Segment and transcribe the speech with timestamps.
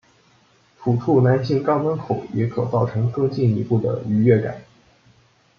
[0.81, 4.63] 抚触男性肛门口也可造成更进一步的愉悦感。